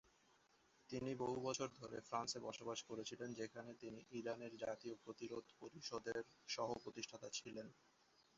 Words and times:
তিনি 0.89 1.11
বহু 1.15 1.37
বছর 1.41 1.67
ধরে 1.79 1.97
ফ্রান্সে 2.01 2.39
বসবাস 2.39 2.79
করেছিলেন 2.83 3.29
যেখানে 3.33 3.71
তিনি 3.81 3.99
ইরানের 4.11 4.53
জাতীয় 4.63 4.95
প্রতিরোধ 5.03 5.45
পরিষদের 5.59 6.17
সহ-প্রতিষ্ঠাতা 6.47 7.27
ছিলেন। 7.37 7.67